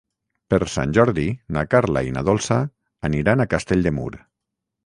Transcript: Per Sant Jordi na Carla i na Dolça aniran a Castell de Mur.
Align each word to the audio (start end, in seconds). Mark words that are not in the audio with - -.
Per 0.53 0.57
Sant 0.75 0.95
Jordi 0.97 1.25
na 1.57 1.63
Carla 1.75 2.03
i 2.09 2.15
na 2.17 2.25
Dolça 2.31 2.59
aniran 3.11 3.45
a 3.45 3.49
Castell 3.53 3.89
de 3.91 3.93
Mur. 4.01 4.11